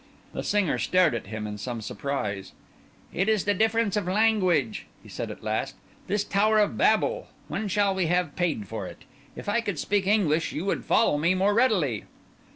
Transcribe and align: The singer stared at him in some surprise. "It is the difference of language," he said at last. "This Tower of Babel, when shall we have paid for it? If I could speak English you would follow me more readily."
The 0.33 0.41
singer 0.41 0.79
stared 0.79 1.13
at 1.13 1.27
him 1.27 1.45
in 1.45 1.59
some 1.59 1.79
surprise. 1.79 2.53
"It 3.13 3.29
is 3.29 3.45
the 3.45 3.53
difference 3.53 3.95
of 3.95 4.07
language," 4.07 4.87
he 5.03 5.07
said 5.09 5.29
at 5.29 5.43
last. 5.43 5.75
"This 6.07 6.23
Tower 6.23 6.57
of 6.57 6.75
Babel, 6.75 7.27
when 7.47 7.67
shall 7.67 7.93
we 7.93 8.07
have 8.07 8.35
paid 8.35 8.67
for 8.67 8.87
it? 8.87 9.03
If 9.35 9.47
I 9.47 9.61
could 9.61 9.77
speak 9.77 10.07
English 10.07 10.53
you 10.53 10.65
would 10.65 10.85
follow 10.85 11.19
me 11.19 11.35
more 11.35 11.53
readily." 11.53 12.05